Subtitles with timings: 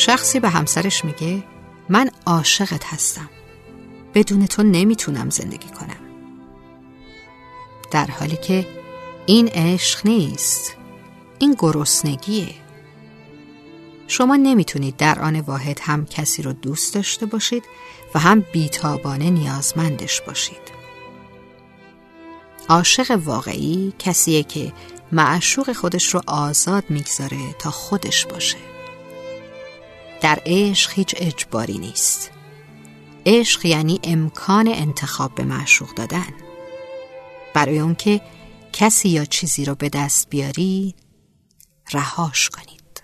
[0.00, 1.42] شخصی به همسرش میگه
[1.88, 3.30] من عاشقت هستم.
[4.14, 6.00] بدون تو نمی‌تونم زندگی کنم.
[7.90, 8.66] در حالی که
[9.26, 10.76] این عشق نیست
[11.38, 12.54] این گرسنگیه.
[14.06, 17.64] شما نمی‌تونید در آن واحد هم کسی رو دوست داشته باشید
[18.14, 20.80] و هم بیتابانه نیازمندش باشید.
[22.68, 24.72] عاشق واقعی کسیه که
[25.12, 28.58] معشوق خودش رو آزاد می‌گذاره تا خودش باشه.
[30.20, 32.30] در عشق هیچ اجباری نیست.
[33.26, 36.32] عشق یعنی امکان انتخاب به معشوق دادن.
[37.54, 38.20] برای اون که
[38.72, 40.94] کسی یا چیزی رو به دست بیاری
[41.92, 43.02] رهاش کنید.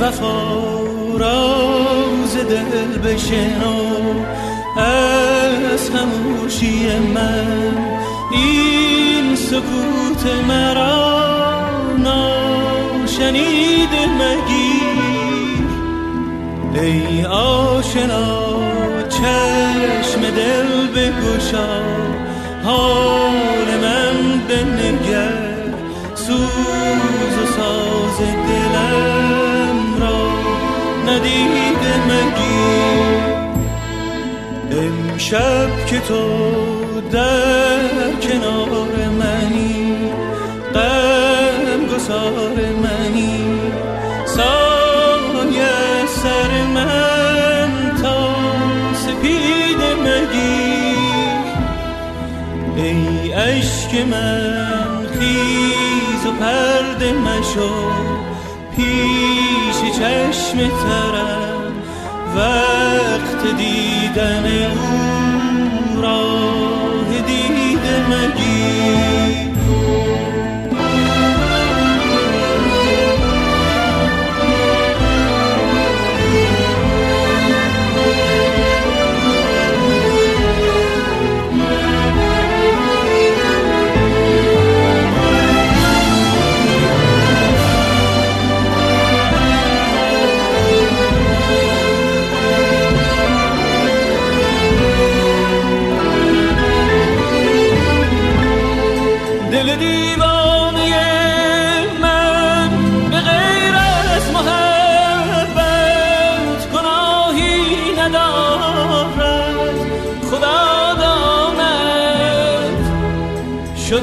[0.00, 0.62] وفا
[1.18, 3.78] راز دل بشنو
[4.76, 7.76] از خموشی من
[8.32, 11.24] این سکوت مرا
[11.98, 14.84] ناشنید مگیر.
[16.82, 18.54] ای آشنا
[19.08, 21.82] چشم دل بگشا
[22.64, 25.03] حال من بنگر
[35.24, 39.96] امشب که تو در کنار منی
[40.74, 43.60] قلب گسار منی.
[44.26, 47.70] سایه سر من
[48.02, 48.34] تا
[48.94, 50.94] سپید مگی
[52.76, 57.90] ای عشق من خیز و پرده مشو
[58.76, 61.53] پیش چشم ترم.
[62.36, 69.13] وقت دیدن او راه دیده مگیر.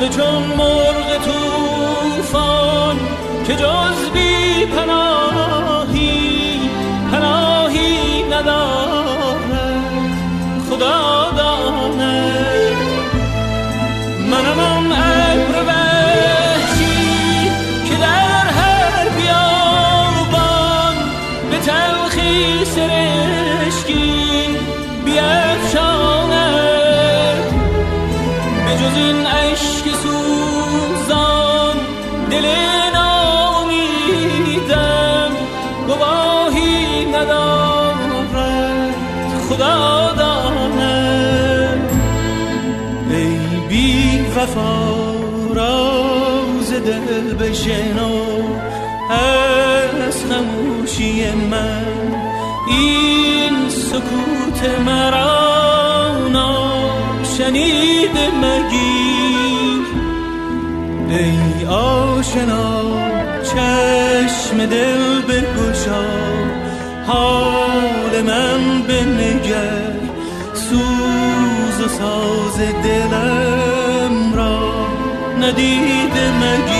[0.00, 2.96] شده چون مرغ توفان
[3.46, 6.60] که جز بی پناهی
[7.12, 9.40] پناهی ندارد.
[10.70, 11.59] خدا داند
[39.80, 41.90] خدا داند
[43.10, 43.38] ای
[43.68, 44.90] بی وفا
[45.54, 48.14] راز دل بشنو.
[49.10, 51.86] از خموشی من
[52.68, 59.86] این سکوت مرا ناشنید مگیر
[61.08, 62.82] ای آشنا
[63.42, 66.49] چشم دل بگشا.
[67.10, 69.92] حال من بنگر
[70.54, 74.86] سوز و ساز دلم را
[75.40, 76.79] ندید مگیر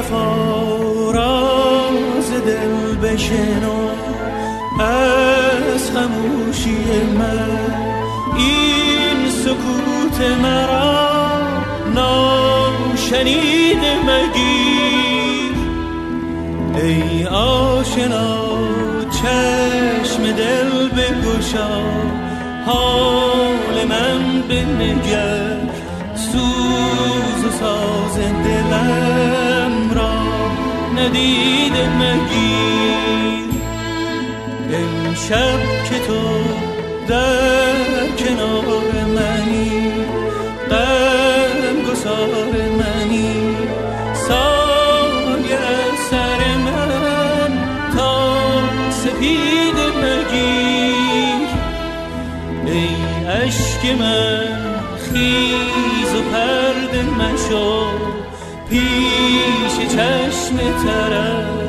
[0.00, 3.80] وفا راز دل بشنو.
[4.80, 6.78] از خموشی
[7.18, 7.50] من
[8.36, 11.08] این سکوت مرا
[11.94, 15.56] ناشنید مگیر.
[16.82, 18.48] ای آشنا
[19.10, 21.82] چشم دل بگشا.
[22.66, 25.56] حال من بنگر
[26.14, 29.49] سوز و ساز دلم.
[31.00, 33.50] ندید مگیر.
[34.72, 35.60] امشب
[35.90, 36.22] که تو
[37.08, 38.64] در کنار
[39.04, 39.92] منی
[40.70, 43.56] قلب گسار منی
[44.14, 45.58] سایه
[46.10, 47.52] سر من
[47.96, 48.32] تا
[48.90, 51.50] سپید مگیر.
[52.66, 52.88] ای
[53.26, 58.09] عشق من خیز و پرد مشو
[58.70, 61.59] پیش چشم ترم.